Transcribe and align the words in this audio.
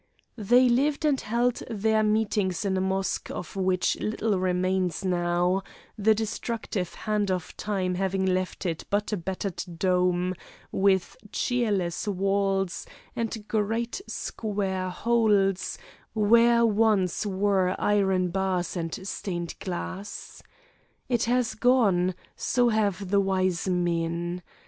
They 0.39 0.67
lived 0.67 1.05
and 1.05 1.21
held 1.21 1.61
their 1.69 2.01
meetings 2.01 2.65
in 2.65 2.75
a 2.75 2.81
mosque 2.81 3.29
of 3.29 3.55
which 3.55 3.99
little 3.99 4.39
remains 4.39 5.05
now, 5.05 5.61
the 5.95 6.15
destructive 6.15 6.95
hand 6.95 7.29
of 7.29 7.55
time 7.55 7.93
having 7.93 8.25
left 8.25 8.65
it 8.65 8.83
but 8.89 9.13
a 9.13 9.17
battered 9.17 9.61
dome, 9.77 10.33
with 10.71 11.15
cheerless 11.31 12.07
walls 12.07 12.87
and 13.15 13.47
great 13.47 14.01
square 14.07 14.89
holes, 14.89 15.77
where 16.15 16.65
once 16.65 17.23
were 17.23 17.75
iron 17.77 18.29
bars 18.29 18.75
and 18.75 19.07
stained 19.07 19.53
glass. 19.59 20.41
It 21.09 21.25
has 21.25 21.53
gone 21.53 22.15
so 22.35 22.69
have 22.69 23.09
the 23.11 23.19
wise 23.21 23.67
men. 23.69 24.41